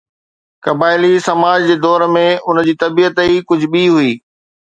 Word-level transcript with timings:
قبائلي 0.67 1.11
سماج 1.27 1.59
جي 1.67 1.75
دور 1.83 2.05
۾ 2.15 2.23
ان 2.49 2.63
جي 2.69 2.73
طبيعت 2.85 3.21
ئي 3.27 3.37
ڪجهه 3.51 3.71
ٻي 3.75 3.85
هئي. 3.97 4.11